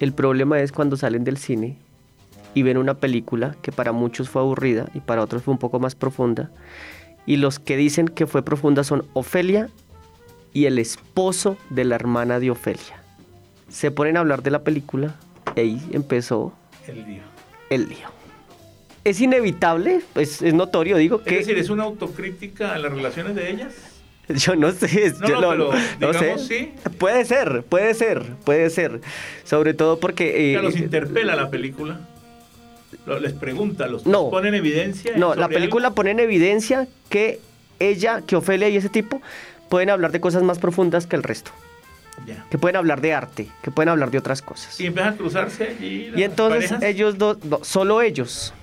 [0.00, 1.78] El problema es cuando salen del cine
[2.56, 5.78] y ven una película que para muchos fue aburrida y para otros fue un poco
[5.78, 6.50] más profunda.
[7.26, 9.68] Y los que dicen que fue profunda son Ofelia
[10.54, 13.02] y el esposo de la hermana de Ofelia.
[13.68, 15.16] Se ponen a hablar de la película
[15.54, 16.54] y ahí empezó
[16.88, 17.22] El día.
[17.68, 18.08] el lío.
[19.04, 23.34] Es inevitable, es, es notorio, digo, Es que decir, ¿es una autocrítica a las relaciones
[23.34, 23.74] de ellas?
[24.30, 26.72] Yo no sé, No, yo no, no, pero no digamos sé.
[26.82, 26.88] sí.
[26.98, 29.02] Puede ser, puede ser, puede ser.
[29.44, 30.52] Sobre todo porque...
[30.52, 32.00] eh, sea, los interpela la película.
[33.20, 34.30] Les pregunta, los No.
[34.30, 35.12] pone en evidencia.
[35.16, 37.40] no, la película pone en evidencia que
[37.78, 39.20] ella, que Ofelia y ese tipo
[39.68, 41.50] pueden hablar de cosas más profundas que el resto.
[42.50, 44.80] Que pueden hablar de arte, que pueden hablar de otras cosas.
[44.80, 46.10] Y empiezan a cruzarse allí.
[46.16, 46.82] Y entonces parejas.
[46.82, 48.54] ellos dos, no, solo ellos.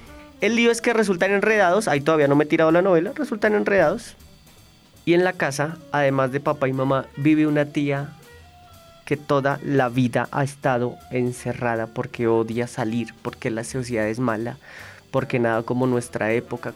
[0.42, 3.54] El lío es que resultan enredados, ahí todavía no me he tirado la novela, resultan
[3.54, 4.16] enredados.
[5.06, 8.10] Y en la casa, además de papá y mamá, vive una tía
[9.06, 14.58] que toda la vida ha estado encerrada porque odia salir, porque la sociedad es mala,
[15.12, 16.74] porque nada como nuestra época.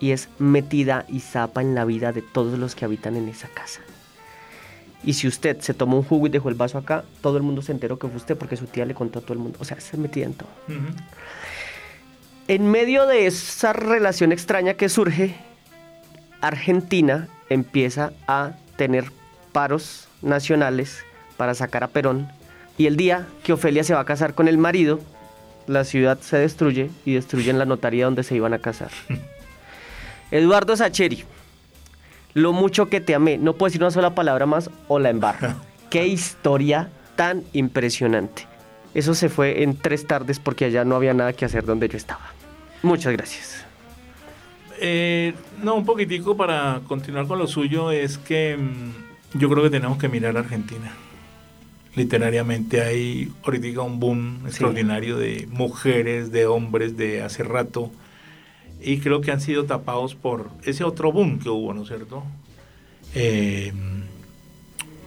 [0.00, 3.48] Y es metida y zapa en la vida de todos los que habitan en esa
[3.48, 3.80] casa.
[5.02, 7.62] Y si usted se tomó un jugo y dejó el vaso acá, todo el mundo
[7.62, 9.58] se enteró que fue usted porque su tía le contó a todo el mundo.
[9.60, 10.48] O sea, se metida en todo.
[12.48, 15.34] En medio de esa relación extraña que surge,
[16.40, 19.10] Argentina empieza a tener
[19.52, 21.04] paros nacionales
[21.38, 22.28] para sacar a Perón.
[22.76, 25.00] Y el día que Ofelia se va a casar con el marido,
[25.66, 28.90] la ciudad se destruye y destruyen la notaría donde se iban a casar.
[30.30, 31.24] Eduardo Sacheri,
[32.34, 35.54] lo mucho que te amé, no puedo decir una sola palabra más o la embarro.
[35.90, 38.46] Qué historia tan impresionante.
[38.94, 41.96] Eso se fue en tres tardes porque allá no había nada que hacer donde yo
[41.96, 42.32] estaba.
[42.82, 43.64] Muchas gracias.
[44.80, 49.70] Eh, no, un poquitico para continuar con lo suyo es que mm, yo creo que
[49.70, 50.92] tenemos que mirar a Argentina.
[51.98, 57.90] Literariamente hay ahorita un boom extraordinario de mujeres, de hombres de hace rato
[58.80, 62.22] y creo que han sido tapados por ese otro boom que hubo, ¿no es cierto?
[63.16, 63.72] Eh,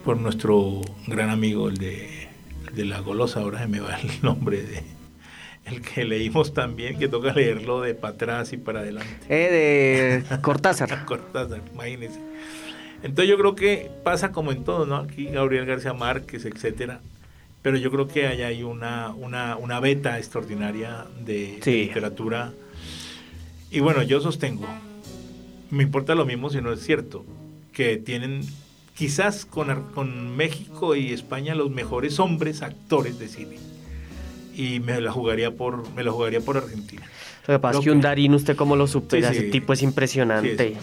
[0.03, 2.27] por nuestro gran amigo, el de,
[2.73, 4.83] de la golosa, ahora se me va el nombre de
[5.63, 9.15] el que leímos también, que toca leerlo de para atrás y para adelante.
[9.29, 11.05] Eh, de Cortázar.
[11.05, 12.19] Cortázar, imagínense.
[13.03, 14.97] Entonces yo creo que pasa como en todo, ¿no?
[14.97, 17.01] Aquí Gabriel García Márquez, etcétera.
[17.61, 22.53] Pero yo creo que allá hay una, una, una beta extraordinaria de, literatura.
[23.69, 24.67] Y bueno, yo sostengo,
[25.69, 27.23] me importa lo mismo si no es cierto,
[27.71, 28.41] que tienen
[28.95, 33.57] quizás con, con México y España los mejores hombres actores de cine
[34.55, 37.03] y me la jugaría por, me la jugaría por Argentina.
[37.47, 39.31] Lo que pasa es que un Darín, ¿usted cómo lo supera?
[39.31, 40.75] Ese tipo es impresionante.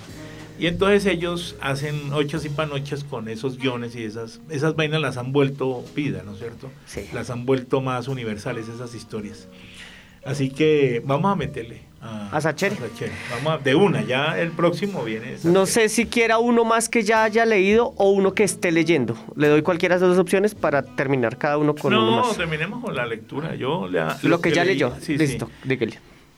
[0.58, 5.16] Y entonces ellos hacen ochas y panochas con esos guiones y esas, esas vainas las
[5.16, 6.70] han vuelto vida, ¿no es cierto?
[6.86, 7.08] Sí.
[7.12, 9.48] Las han vuelto más universales esas historias.
[10.24, 12.76] Así que vamos a meterle a, a Sacheri.
[13.30, 15.36] Vamos de una, ya el próximo viene.
[15.44, 19.16] No sé si quiera uno más que ya haya leído o uno que esté leyendo.
[19.36, 22.26] Le doy cualquiera de las dos opciones para terminar cada uno con uno más.
[22.28, 23.54] No, terminemos con la lectura.
[23.54, 23.88] Yo
[24.22, 24.92] lo, que, ya leyó.
[25.06, 25.50] Listo,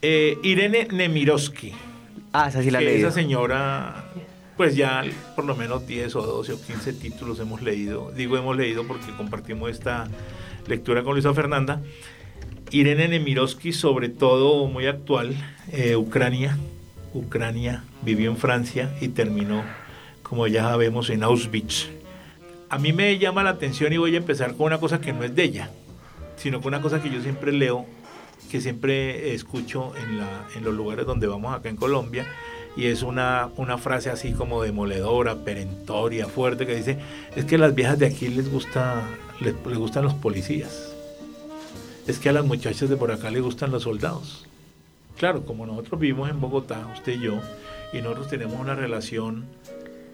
[0.01, 1.73] eh, Irene Nemirovsky.
[2.33, 2.99] Ah, esa sí la leí.
[2.99, 4.05] Esa señora,
[4.57, 5.03] pues ya
[5.35, 8.11] por lo menos 10 o 12 o 15 títulos hemos leído.
[8.11, 10.07] Digo hemos leído porque compartimos esta
[10.67, 11.81] lectura con Luisa Fernanda.
[12.71, 15.35] Irene Nemirovsky, sobre todo muy actual,
[15.71, 16.57] eh, Ucrania.
[17.13, 19.63] Ucrania vivió en Francia y terminó,
[20.23, 21.89] como ya sabemos, en Auschwitz.
[22.69, 25.25] A mí me llama la atención y voy a empezar con una cosa que no
[25.25, 25.69] es de ella,
[26.37, 27.85] sino con una cosa que yo siempre leo,
[28.49, 32.25] que siempre escucho en, la, en los lugares donde vamos acá en Colombia,
[32.75, 36.97] y es una, una frase así como demoledora, perentoria, fuerte, que dice,
[37.35, 39.03] es que a las viejas de aquí les, gusta,
[39.41, 40.91] les gustan los policías
[42.07, 44.45] es que a las muchachas de por acá les gustan los soldados.
[45.17, 47.39] Claro, como nosotros vivimos en Bogotá, usted y yo,
[47.93, 49.45] y nosotros tenemos una relación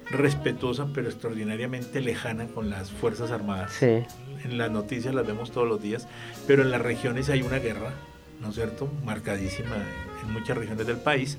[0.10, 3.74] respetuosa pero extraordinariamente lejana con las Fuerzas Armadas.
[3.74, 4.04] Sí.
[4.44, 6.08] En las noticias las vemos todos los días,
[6.46, 7.94] pero en las regiones hay una guerra,
[8.42, 8.90] ¿no es cierto?
[9.04, 9.76] Marcadísima
[10.24, 11.38] en muchas regiones del país.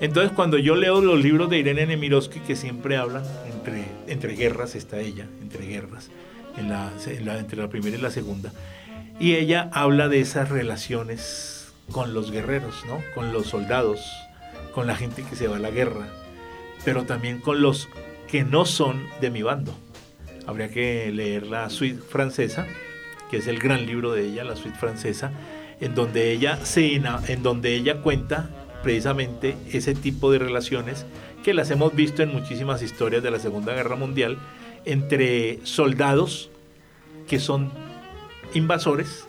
[0.00, 4.74] Entonces, cuando yo leo los libros de Irene Nemirovsky, que siempre hablan entre, entre guerras,
[4.74, 6.10] está ella, entre guerras,
[6.56, 6.90] en la,
[7.38, 8.52] entre la primera y la segunda,
[9.20, 13.00] y ella habla de esas relaciones con los guerreros, ¿no?
[13.14, 14.00] Con los soldados,
[14.74, 16.08] con la gente que se va a la guerra,
[16.84, 17.88] pero también con los
[18.28, 19.72] que no son de mi bando.
[20.46, 22.66] Habría que leer la suite francesa,
[23.30, 25.30] que es el gran libro de ella, la suite francesa,
[25.82, 28.48] en donde ella se en donde ella cuenta
[28.82, 31.04] precisamente ese tipo de relaciones
[31.42, 34.38] que las hemos visto en muchísimas historias de la Segunda Guerra Mundial
[34.84, 36.50] entre soldados
[37.28, 37.70] que son
[38.54, 39.26] invasores,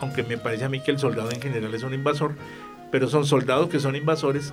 [0.00, 2.34] aunque me parece a mí que el soldado en general es un invasor,
[2.90, 4.52] pero son soldados que son invasores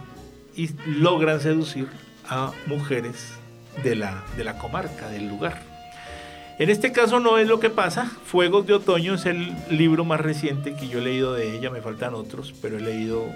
[0.55, 1.88] y logran seducir
[2.27, 3.34] a mujeres
[3.84, 5.68] de la, de la comarca, del lugar.
[6.60, 8.12] En este caso no es lo que pasa.
[8.26, 11.69] Fuegos de Otoño es el libro más reciente que yo he leído de ella.
[11.69, 13.28] Me faltan otros, pero he leído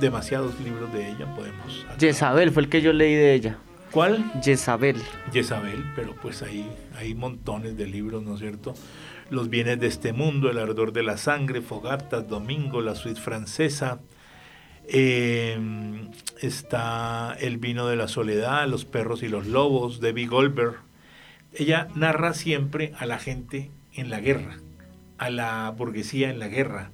[0.00, 1.32] demasiados libros de ella.
[1.36, 1.86] Podemos.
[2.00, 3.58] Jezabel fue el que yo leí de ella.
[3.92, 4.24] ¿Cuál?
[4.42, 5.00] Jezabel.
[5.32, 8.74] Jezabel, pero pues ahí hay montones de libros, ¿no es cierto?
[9.30, 14.00] Los bienes de este mundo, El ardor de la sangre, Fogatas, Domingo, La suite francesa.
[14.88, 15.56] Eh,
[16.40, 20.82] está El vino de la soledad, Los perros y los lobos, Debbie Goldberg.
[21.56, 24.56] Ella narra siempre a la gente en la guerra,
[25.18, 26.90] a la burguesía en la guerra,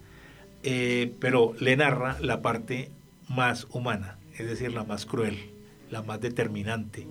[0.63, 2.91] eh, pero le narra la parte
[3.29, 5.39] más humana, es decir, la más cruel,
[5.91, 7.07] la más determinante,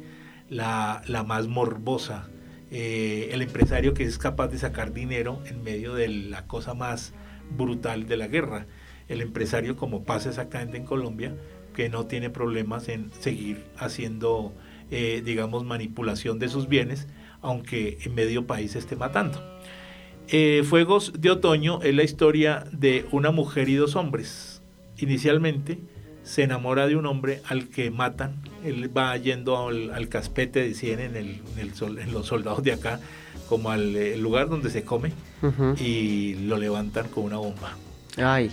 [0.48, 2.30] la, la más morbosa,
[2.70, 7.14] eh, el empresario que es capaz de sacar dinero en medio de la cosa más
[7.58, 8.68] brutal de la guerra.
[9.08, 11.36] El empresario, como pasa exactamente en Colombia,
[11.74, 14.54] que no tiene problemas en seguir haciendo,
[14.92, 17.08] eh, digamos, manipulación de sus bienes,
[17.42, 19.44] aunque en medio país esté matando.
[20.28, 24.62] Eh, Fuegos de Otoño es la historia de una mujer y dos hombres.
[24.98, 25.80] Inicialmente,
[26.24, 28.36] se enamora de un hombre al que matan.
[28.64, 33.00] Él va yendo al, caspete de 100 en, el, en, los soldados de acá,
[33.48, 35.14] como al lugar donde se come,
[35.80, 37.76] y lo levantan con una bomba.
[38.18, 38.52] Ay.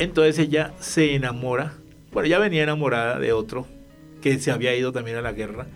[0.00, 1.74] Entonces ella se enamora,
[2.12, 3.66] bueno, ya venía enamorada de otro
[4.20, 5.66] que se había ido también a la guerra,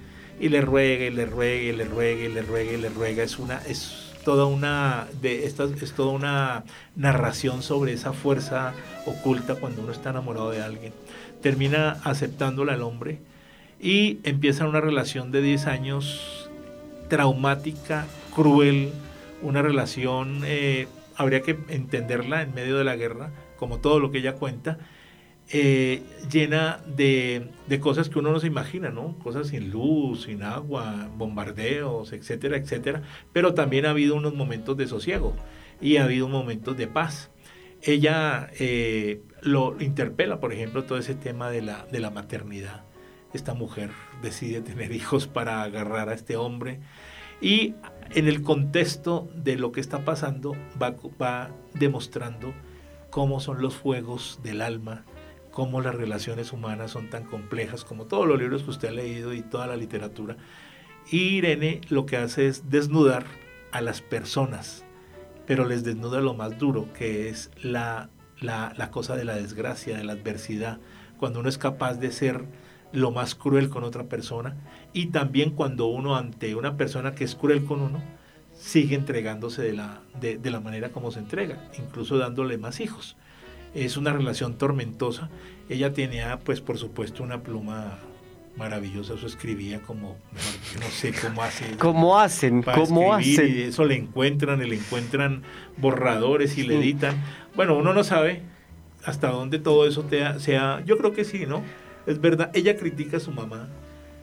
[0.41, 3.23] y le ruega, y le ruega, y le ruega, y le ruega, y le ruega.
[3.23, 6.65] Es una, es toda una de esta, es toda una
[6.97, 8.73] narración sobre esa fuerza
[9.07, 10.93] oculta cuando uno está enamorado de alguien.
[11.43, 13.19] Termina aceptándola al hombre
[13.81, 16.51] y empieza una relación de 10 años
[17.09, 18.91] traumática, cruel,
[19.43, 24.19] una relación, eh, habría que entenderla en medio de la guerra, como todo lo que
[24.19, 24.79] ella cuenta,
[25.51, 29.19] eh, llena de, de, cosas que uno no se imagina, ¿no?
[29.19, 33.03] Cosas sin luz, sin agua, bombardeos, etcétera, etcétera.
[33.33, 35.35] Pero también ha habido unos momentos de sosiego
[35.81, 37.31] y ha habido momentos de paz.
[37.83, 42.85] Ella eh, lo interpela, por ejemplo, todo ese tema de la, de la maternidad.
[43.35, 43.91] Esta mujer
[44.23, 46.81] decide tener hijos para agarrar a este hombre
[47.41, 47.75] y
[48.15, 52.55] en el contexto de lo que está pasando va, va demostrando
[53.11, 55.05] cómo son los fuegos del alma,
[55.55, 59.33] cómo las relaciones humanas son tan complejas, como todos los libros que usted ha leído
[59.33, 60.37] y toda la literatura.
[61.09, 63.25] Y Irene lo que hace es desnudar
[63.71, 64.85] a las personas,
[65.47, 70.03] pero les desnuda lo más duro, que es la, la, cosa de la desgracia, de
[70.03, 70.81] la adversidad,
[71.19, 72.45] cuando uno es capaz de ser
[72.93, 74.57] lo más cruel con otra persona
[74.93, 78.03] y también cuando uno ante una persona que es cruel con uno,
[78.55, 83.17] sigue entregándose de la, de, de la manera como se entrega, incluso dándole más hijos
[83.75, 85.31] es una relación tormentosa.
[85.69, 87.99] Ella tenía, pues por supuesto, una pluma
[88.57, 90.17] maravillosa, eso escribía como,
[90.81, 91.77] no sé cómo hace.
[91.77, 92.63] ¿Cómo hacen?
[92.63, 93.57] ¿Cómo hacen?
[93.57, 95.43] Y eso le encuentran, y le encuentran
[95.77, 97.17] borradores y le editan.
[97.57, 98.43] Bueno, uno no sabe
[99.05, 100.83] hasta dónde todo eso te sea.
[100.85, 101.63] Yo creo que sí, ¿no?
[102.07, 103.69] Es verdad, ella critica a su mamá.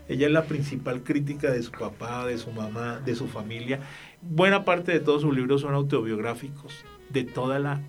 [0.07, 3.79] Ella es la principal crítica de su papá, de su mamá, de su familia.
[4.21, 7.81] Buena parte de todos sus libros son autobiográficos, de toda la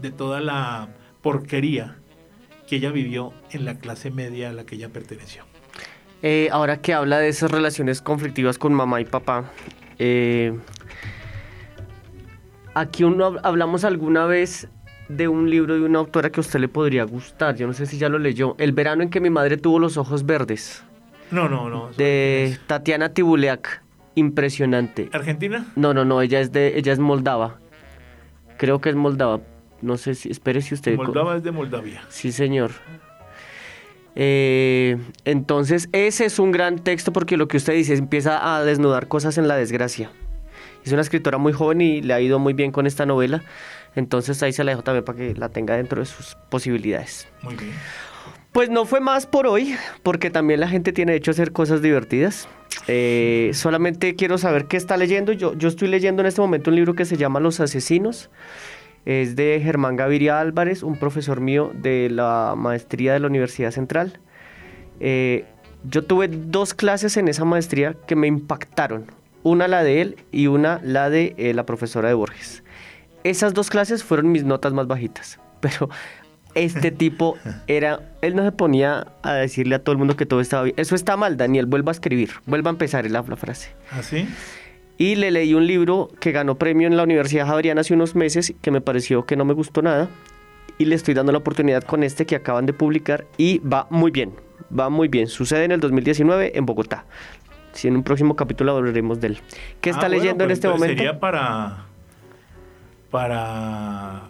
[0.00, 0.88] de toda la
[1.22, 1.96] porquería
[2.68, 5.44] que ella vivió en la clase media a la que ella perteneció.
[6.22, 9.50] Eh, ahora que habla de esas relaciones conflictivas con mamá y papá,
[9.98, 10.58] eh,
[12.74, 14.68] aquí uno hablamos alguna vez
[15.08, 17.56] de un libro de una autora que a usted le podría gustar.
[17.56, 18.54] Yo no sé si ya lo leyó.
[18.58, 20.84] El verano en que mi madre tuvo los ojos verdes.
[21.30, 21.90] No, no, no.
[21.96, 23.82] De Tatiana Tibuleak.
[24.14, 25.08] Impresionante.
[25.12, 25.66] ¿Argentina?
[25.76, 26.20] No, no, no.
[26.20, 27.60] Ella es de, ella es moldava.
[28.56, 29.40] Creo que es moldava.
[29.80, 30.96] No sé si, espere si usted...
[30.96, 32.02] Moldava es de Moldavia.
[32.08, 32.72] Sí, señor.
[34.20, 39.06] Eh, entonces, ese es un gran texto porque lo que usted dice empieza a desnudar
[39.06, 40.10] cosas en la desgracia.
[40.84, 43.42] Es una escritora muy joven y le ha ido muy bien con esta novela.
[43.94, 47.28] Entonces ahí se la dejo también para que la tenga dentro de sus posibilidades.
[47.42, 47.72] Muy bien.
[48.52, 52.48] Pues no fue más por hoy, porque también la gente tiene hecho hacer cosas divertidas.
[52.86, 55.32] Eh, solamente quiero saber qué está leyendo.
[55.32, 58.30] Yo, yo estoy leyendo en este momento un libro que se llama Los Asesinos
[59.08, 64.20] es de Germán Gaviria Álvarez, un profesor mío de la maestría de la Universidad Central.
[65.00, 65.46] Eh,
[65.84, 69.06] yo tuve dos clases en esa maestría que me impactaron.
[69.44, 72.62] Una la de él y una la de eh, la profesora de Borges.
[73.24, 75.40] Esas dos clases fueron mis notas más bajitas.
[75.60, 75.88] Pero
[76.54, 80.42] este tipo era, él no se ponía a decirle a todo el mundo que todo
[80.42, 80.74] estaba bien.
[80.76, 83.70] Eso está mal, Daniel, vuelva a escribir, vuelva a empezar la, la frase.
[83.90, 84.28] ¿Así?
[84.28, 84.34] ¿Ah,
[84.98, 88.52] y le leí un libro que ganó premio en la Universidad Javeriana hace unos meses
[88.60, 90.08] que me pareció que no me gustó nada
[90.76, 94.10] y le estoy dando la oportunidad con este que acaban de publicar y va muy
[94.10, 94.32] bien,
[94.76, 95.26] va muy bien.
[95.26, 97.04] Sucede en el 2019 en Bogotá.
[97.72, 99.38] Si en un próximo capítulo hablaremos de él.
[99.80, 100.96] ¿Qué está ah, leyendo en pues este momento?
[100.96, 101.84] Sería para
[103.10, 104.28] para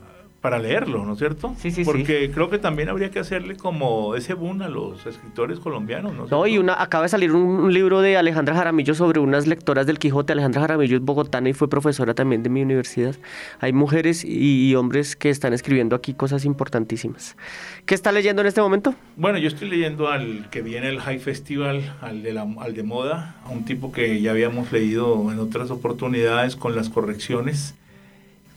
[0.49, 1.55] para leerlo, ¿no es cierto?
[1.59, 5.59] Sí, sí, Porque creo que también habría que hacerle como ese boom a los escritores
[5.59, 6.27] colombianos, ¿no?
[6.27, 9.99] No, y una, acaba de salir un, libro de Alejandra Jaramillo sobre unas lectoras del
[9.99, 10.33] Quijote.
[10.33, 13.15] Alejandra Jaramillo es bogotana y fue profesora también de mi universidad.
[13.61, 17.37] Hay mujeres y, hombres que están escribiendo aquí cosas importantísimas.
[17.85, 18.95] ¿Qué está leyendo en este momento?
[19.17, 22.85] Bueno, yo estoy leyendo al que viene el High Festival, al de, la, al de
[22.85, 27.75] moda, a un tipo que ya habíamos leído en otras oportunidades con las correcciones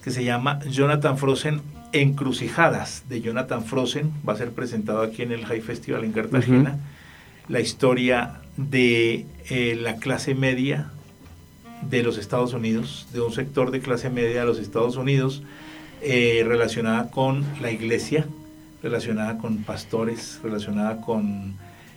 [0.05, 4.11] que se llama Jonathan Frozen Encrucijadas de Jonathan Frozen.
[4.27, 6.79] Va a ser presentado aquí en el High Festival en Cartagena.
[7.47, 10.91] La historia de eh, la clase media
[11.89, 15.43] de los Estados Unidos, de un sector de clase media de los Estados Unidos,
[16.01, 18.25] eh, relacionada con la iglesia,
[18.83, 21.55] relacionada con pastores, relacionada con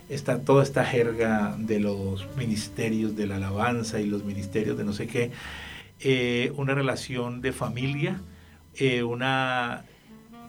[0.09, 4.93] esta, toda esta jerga de los ministerios de la alabanza y los ministerios de no
[4.93, 5.31] sé qué,
[5.99, 8.21] eh, una relación de familia,
[8.77, 9.85] eh, una,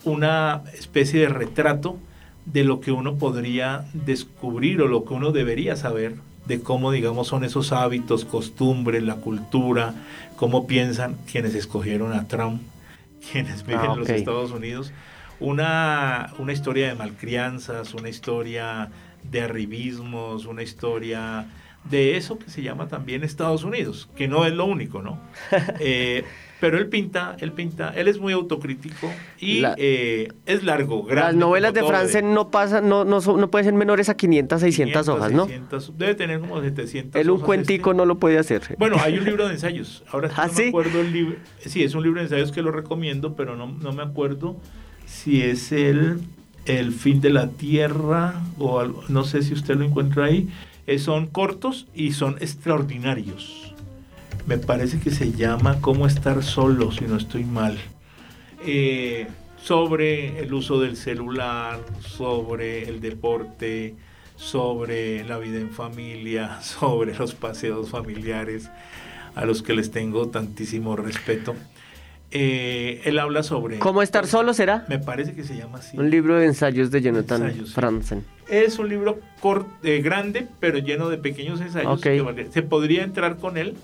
[0.04, 1.98] una especie de retrato
[2.44, 6.14] de lo que uno podría descubrir o lo que uno debería saber
[6.46, 9.94] de cómo, digamos, son esos hábitos, costumbres, la cultura,
[10.36, 12.62] cómo piensan quienes escogieron a Trump,
[13.32, 14.92] quienes viven ah, en los Estados Unidos.
[15.38, 18.90] Una, una historia de malcrianzas, una historia
[19.30, 21.46] de arribismos, una historia
[21.90, 25.20] de eso que se llama también Estados Unidos, que no es lo único, ¿no?
[25.80, 26.24] Eh,
[26.60, 31.32] pero él pinta, él pinta, él es muy autocrítico y eh, es largo, grande.
[31.32, 35.08] Las novelas de Franzen no pasan, no, no, no pueden ser menores a 500, 600
[35.08, 35.46] hojas, ¿no?
[35.46, 37.98] debe tener como 700 Él un cuentico este.
[37.98, 38.74] no lo puede hacer.
[38.78, 40.02] Bueno, hay un libro de ensayos.
[40.10, 41.36] Ahora ¿Ah, no me acuerdo el libro.
[41.58, 44.56] Sí, es un libro de ensayos que lo recomiendo, pero no, no me acuerdo
[45.04, 46.20] si es el,
[46.64, 50.48] el fin de la tierra o algo, no sé si usted lo encuentra ahí.
[50.86, 53.66] Eh, son cortos y son extraordinarios
[54.46, 57.76] me parece que se llama Cómo estar solo, si no estoy mal,
[58.64, 59.26] eh,
[59.60, 63.96] sobre el uso del celular, sobre el deporte,
[64.36, 68.70] sobre la vida en familia, sobre los paseos familiares,
[69.34, 71.54] a los que les tengo tantísimo respeto.
[72.38, 73.78] Eh, él habla sobre...
[73.78, 74.84] ¿Cómo estar solo será?
[74.88, 75.96] Me parece que se llama así.
[75.96, 78.26] Un libro de ensayos de Jonathan Franzen.
[78.46, 79.20] Es un libro
[79.82, 81.98] eh, grande, pero lleno de pequeños ensayos.
[82.50, 83.74] se podría entrar con él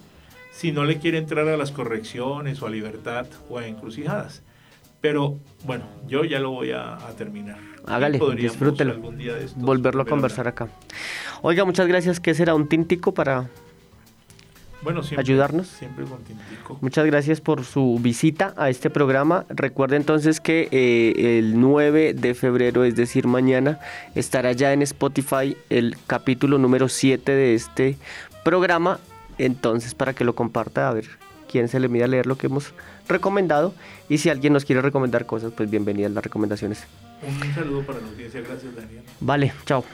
[0.50, 4.42] si no le quiere entrar a las correcciones o a libertad o a encrucijadas.
[5.00, 7.56] Pero bueno, yo ya lo voy a, terminar.
[7.86, 9.00] Hágale, disfrútelo.
[9.56, 10.68] volverlo a conversar acá.
[11.40, 12.20] Oiga, muchas gracias.
[12.20, 13.48] ¿Qué será un tintico para
[14.82, 15.68] bueno, ayudarnos?
[15.68, 16.78] Siempre con tintico.
[16.80, 19.46] Muchas gracias por su visita a este programa.
[19.48, 23.78] Recuerde entonces que eh, el 9 de febrero, es decir, mañana,
[24.14, 27.96] estará ya en Spotify el capítulo número 7 de este
[28.44, 28.98] programa
[29.38, 31.06] entonces, para que lo comparta, a ver
[31.50, 32.72] quién se le mide a leer lo que hemos
[33.08, 33.74] recomendado.
[34.08, 36.84] Y si alguien nos quiere recomendar cosas, pues bienvenidas las recomendaciones.
[37.22, 38.40] Un saludo para la audiencia.
[38.40, 39.02] Gracias, Daniel.
[39.20, 39.84] Vale, chao.